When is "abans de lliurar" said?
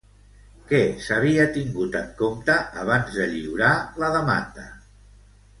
2.85-3.73